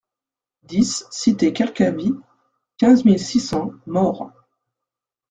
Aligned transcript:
dix 0.63 1.05
cité 1.11 1.53
Calcavy, 1.53 2.15
quinze 2.77 3.05
mille 3.05 3.19
six 3.19 3.39
cents 3.39 3.71
Maurs 3.85 4.31